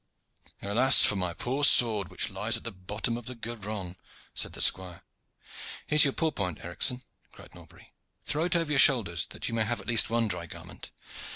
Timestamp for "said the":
4.33-4.59